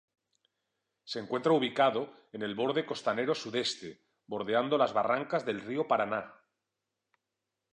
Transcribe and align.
Se 1.05 1.19
encuentra 1.19 1.51
ubicado 1.51 2.11
en 2.33 2.41
el 2.41 2.55
borde 2.55 2.87
costanero 2.87 3.35
sudeste, 3.35 4.01
bordeando 4.25 4.75
las 4.79 4.93
barrancas 4.93 5.45
del 5.45 5.61
río 5.61 5.87
Paraná. 5.87 6.33